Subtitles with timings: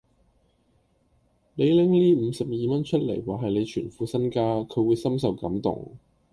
[1.53, 5.95] 你拎呢五十二蚊出黎話係你全副身家，佢會深受感動